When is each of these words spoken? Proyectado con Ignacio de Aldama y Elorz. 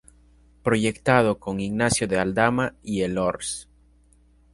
Proyectado 0.63 1.37
con 1.37 1.59
Ignacio 1.59 2.07
de 2.07 2.17
Aldama 2.17 2.73
y 2.81 3.03
Elorz. 3.03 3.67